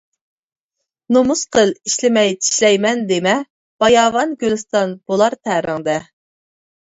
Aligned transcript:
نومۇس 1.17 1.43
قىل، 1.55 1.73
ئىشلىمەي 1.89 2.33
چىشلەيمەن 2.45 3.03
دېمە، 3.11 3.35
باياۋان 3.85 4.35
گۈلىستان 4.45 4.97
بولار 5.13 5.39
تەرىڭدە. 5.51 6.01